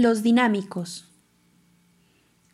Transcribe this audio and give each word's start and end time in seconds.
Los 0.00 0.22
dinámicos. 0.22 1.10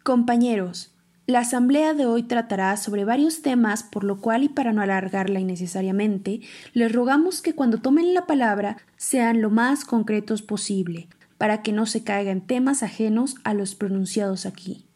Compañeros, 0.02 0.94
la 1.26 1.40
asamblea 1.40 1.92
de 1.92 2.06
hoy 2.06 2.22
tratará 2.22 2.74
sobre 2.78 3.04
varios 3.04 3.42
temas, 3.42 3.82
por 3.82 4.02
lo 4.02 4.22
cual 4.22 4.44
y 4.44 4.48
para 4.48 4.72
no 4.72 4.80
alargarla 4.80 5.40
innecesariamente, 5.40 6.40
les 6.72 6.90
rogamos 6.90 7.42
que 7.42 7.54
cuando 7.54 7.82
tomen 7.82 8.14
la 8.14 8.24
palabra 8.24 8.78
sean 8.96 9.42
lo 9.42 9.50
más 9.50 9.84
concretos 9.84 10.40
posible, 10.40 11.08
para 11.36 11.60
que 11.60 11.72
no 11.72 11.84
se 11.84 12.02
caigan 12.02 12.40
temas 12.40 12.82
ajenos 12.82 13.34
a 13.44 13.52
los 13.52 13.74
pronunciados 13.74 14.46
aquí. 14.46 14.86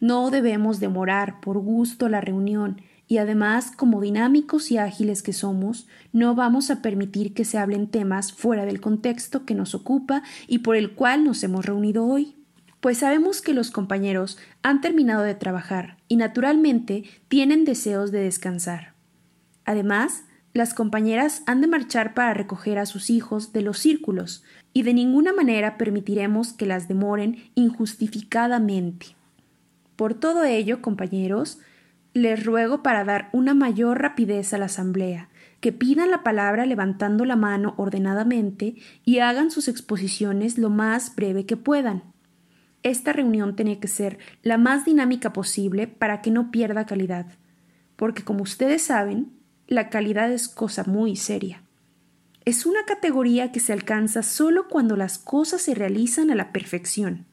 No 0.00 0.32
debemos 0.32 0.80
demorar 0.80 1.40
por 1.40 1.60
gusto 1.60 2.08
la 2.08 2.20
reunión, 2.20 2.82
y 3.10 3.18
además, 3.18 3.72
como 3.72 4.00
dinámicos 4.00 4.70
y 4.70 4.78
ágiles 4.78 5.24
que 5.24 5.32
somos, 5.32 5.88
no 6.12 6.36
vamos 6.36 6.70
a 6.70 6.80
permitir 6.80 7.34
que 7.34 7.44
se 7.44 7.58
hablen 7.58 7.88
temas 7.88 8.32
fuera 8.32 8.64
del 8.64 8.80
contexto 8.80 9.44
que 9.44 9.56
nos 9.56 9.74
ocupa 9.74 10.22
y 10.46 10.58
por 10.58 10.76
el 10.76 10.92
cual 10.92 11.24
nos 11.24 11.42
hemos 11.42 11.66
reunido 11.66 12.06
hoy. 12.06 12.36
Pues 12.78 12.98
sabemos 12.98 13.42
que 13.42 13.52
los 13.52 13.72
compañeros 13.72 14.38
han 14.62 14.80
terminado 14.80 15.24
de 15.24 15.34
trabajar 15.34 15.96
y 16.06 16.14
naturalmente 16.14 17.02
tienen 17.26 17.64
deseos 17.64 18.12
de 18.12 18.20
descansar. 18.20 18.94
Además, 19.64 20.22
las 20.52 20.72
compañeras 20.72 21.42
han 21.46 21.60
de 21.60 21.66
marchar 21.66 22.14
para 22.14 22.32
recoger 22.32 22.78
a 22.78 22.86
sus 22.86 23.10
hijos 23.10 23.52
de 23.52 23.62
los 23.62 23.80
círculos, 23.80 24.44
y 24.72 24.84
de 24.84 24.94
ninguna 24.94 25.32
manera 25.32 25.78
permitiremos 25.78 26.52
que 26.52 26.64
las 26.64 26.86
demoren 26.86 27.50
injustificadamente. 27.56 29.16
Por 29.96 30.14
todo 30.14 30.44
ello, 30.44 30.80
compañeros, 30.80 31.58
les 32.12 32.44
ruego 32.44 32.82
para 32.82 33.04
dar 33.04 33.28
una 33.32 33.54
mayor 33.54 34.00
rapidez 34.00 34.52
a 34.52 34.58
la 34.58 34.66
asamblea, 34.66 35.28
que 35.60 35.72
pidan 35.72 36.10
la 36.10 36.22
palabra 36.22 36.66
levantando 36.66 37.24
la 37.24 37.36
mano 37.36 37.74
ordenadamente 37.76 38.76
y 39.04 39.18
hagan 39.18 39.50
sus 39.50 39.68
exposiciones 39.68 40.58
lo 40.58 40.70
más 40.70 41.14
breve 41.14 41.46
que 41.46 41.56
puedan. 41.56 42.02
Esta 42.82 43.12
reunión 43.12 43.56
tiene 43.56 43.78
que 43.78 43.88
ser 43.88 44.18
la 44.42 44.56
más 44.56 44.84
dinámica 44.84 45.32
posible 45.32 45.86
para 45.86 46.22
que 46.22 46.30
no 46.30 46.50
pierda 46.50 46.86
calidad, 46.86 47.26
porque 47.96 48.24
como 48.24 48.42
ustedes 48.42 48.82
saben, 48.82 49.32
la 49.66 49.90
calidad 49.90 50.32
es 50.32 50.48
cosa 50.48 50.84
muy 50.84 51.14
seria. 51.14 51.62
Es 52.46 52.64
una 52.64 52.84
categoría 52.86 53.52
que 53.52 53.60
se 53.60 53.74
alcanza 53.74 54.22
solo 54.22 54.66
cuando 54.66 54.96
las 54.96 55.18
cosas 55.18 55.60
se 55.60 55.74
realizan 55.74 56.30
a 56.30 56.34
la 56.34 56.52
perfección. 56.52 57.26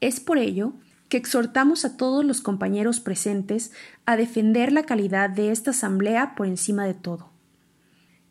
Es 0.00 0.20
por 0.20 0.38
ello 0.38 0.74
que 1.08 1.16
exhortamos 1.16 1.84
a 1.84 1.96
todos 1.96 2.24
los 2.24 2.40
compañeros 2.40 3.00
presentes 3.00 3.72
a 4.06 4.16
defender 4.16 4.72
la 4.72 4.84
calidad 4.84 5.30
de 5.30 5.50
esta 5.50 5.70
asamblea 5.70 6.34
por 6.34 6.46
encima 6.46 6.84
de 6.84 6.94
todo. 6.94 7.30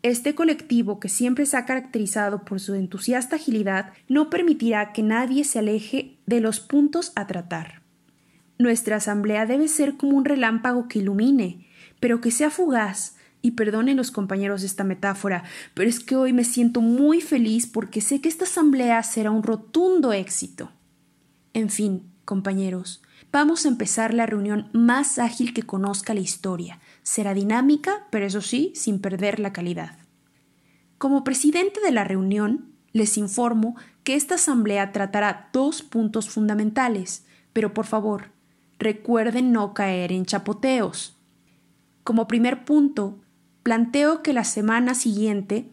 Este 0.04 0.36
colectivo, 0.36 1.00
que 1.00 1.10
siempre 1.10 1.46
se 1.46 1.58
ha 1.58 1.66
caracterizado 1.66 2.46
por 2.46 2.60
su 2.60 2.76
entusiasta 2.76 3.38
agilidad, 3.38 3.94
no 4.08 4.30
permitirá 4.30 4.94
que 4.94 5.02
nadie 5.02 5.44
se 5.44 5.60
aleje 5.60 6.18
de 6.28 6.42
los 6.42 6.60
puntos 6.60 7.12
a 7.16 7.26
tratar. 7.26 7.82
Nuestra 8.60 8.98
asamblea 8.98 9.46
debe 9.46 9.68
ser 9.68 9.98
como 9.98 10.16
un 10.16 10.26
relámpago 10.26 10.88
que 10.88 11.00
ilumine, 11.00 11.66
pero 12.00 12.22
que 12.22 12.30
sea 12.30 12.50
fugaz, 12.50 13.16
y 13.42 13.52
perdonen 13.52 13.98
los 13.98 14.10
compañeros 14.10 14.64
esta 14.64 14.84
metáfora, 14.84 15.44
pero 15.76 15.88
es 15.88 16.00
que 16.00 16.16
hoy 16.16 16.34
me 16.34 16.44
siento 16.44 16.82
muy 16.82 17.22
feliz 17.22 17.68
porque 17.68 18.02
sé 18.02 18.20
que 18.20 18.28
esta 18.28 18.46
asamblea 18.46 19.04
será 19.04 19.30
un 19.30 19.44
rotundo 19.44 20.14
éxito. 20.14 20.72
En 21.54 21.70
fin, 21.70 22.04
compañeros, 22.26 23.02
vamos 23.32 23.66
a 23.66 23.70
empezar 23.70 24.14
la 24.14 24.26
reunión 24.26 24.70
más 24.74 25.20
ágil 25.20 25.54
que 25.54 25.64
conozca 25.64 26.14
la 26.14 26.20
historia. 26.20 26.80
Será 27.04 27.34
dinámica, 27.34 28.08
pero 28.10 28.26
eso 28.26 28.42
sí, 28.42 28.74
sin 28.76 29.00
perder 29.00 29.40
la 29.40 29.54
calidad. 29.54 29.98
Como 30.98 31.24
presidente 31.24 31.80
de 31.82 31.92
la 31.92 32.04
reunión, 32.04 32.74
les 32.92 33.18
informo 33.18 33.76
que 34.04 34.16
esta 34.16 34.36
asamblea 34.36 34.92
tratará 34.92 35.50
dos 35.54 35.82
puntos 35.82 36.30
fundamentales, 36.30 37.26
pero 37.54 37.74
por 37.74 37.86
favor, 37.86 38.32
recuerden 38.80 39.52
no 39.52 39.74
caer 39.74 40.12
en 40.12 40.26
chapoteos. 40.26 41.18
Como 42.04 42.28
primer 42.28 42.66
punto, 42.66 43.22
planteo 43.64 44.24
que 44.24 44.34
la 44.34 44.44
semana 44.44 44.94
siguiente 44.94 45.70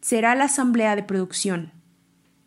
será 0.00 0.34
la 0.34 0.44
asamblea 0.44 0.96
de 0.96 1.02
producción. 1.02 1.75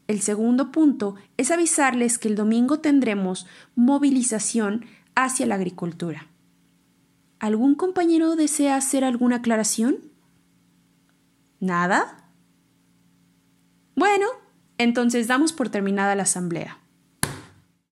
El 0.10 0.22
segundo 0.22 0.72
punto 0.72 1.14
es 1.38 1.52
avisarles 1.52 2.18
que 2.18 2.30
el 2.30 2.36
domingo 2.36 2.80
tendremos 2.80 3.46
movilización 3.76 4.86
hacia 5.14 5.46
la 5.46 5.54
agricultura. 5.54 6.26
¿Algún 7.38 7.76
compañero 7.76 8.36
desea 8.36 8.76
hacer 8.76 9.04
alguna 9.04 9.36
aclaración? 9.36 9.98
¿Nada? 11.60 12.32
Bueno, 13.94 14.26
entonces 14.80 15.28
damos 15.28 15.54
por 15.54 15.70
terminada 15.70 16.16
la 16.16 16.24
asamblea. 16.24 16.80